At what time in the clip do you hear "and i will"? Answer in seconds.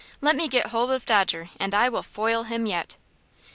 1.59-2.01